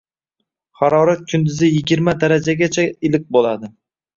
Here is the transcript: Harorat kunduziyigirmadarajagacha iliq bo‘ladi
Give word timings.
Harorat 0.79 1.21
kunduziyigirmadarajagacha 1.33 2.87
iliq 3.11 3.31
bo‘ladi 3.37 3.75